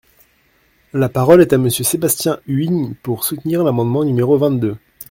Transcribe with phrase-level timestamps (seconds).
[0.93, 4.75] La parole est à Monsieur Sébastien Huyghe, pour soutenir l’amendement numéro vingt-deux.